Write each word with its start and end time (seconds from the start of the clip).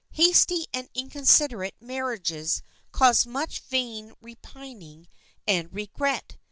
Hasty 0.13 0.65
and 0.73 0.89
inconsiderate 0.95 1.75
marriages 1.79 2.63
cause 2.91 3.27
much 3.27 3.59
vain 3.59 4.13
repining 4.19 5.07
and 5.45 5.71
regret. 5.71 6.37